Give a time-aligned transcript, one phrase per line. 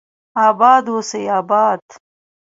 [0.47, 1.81] اباد اوسي اباد